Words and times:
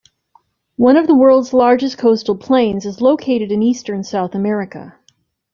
One 0.77 0.97
of 0.97 1.05
the 1.05 1.13
world's 1.13 1.53
largest 1.53 1.99
coastal 1.99 2.35
plains 2.35 2.87
is 2.87 3.01
located 3.01 3.51
in 3.51 3.61
eastern 3.61 4.03
South 4.03 4.33
America. 4.33 4.95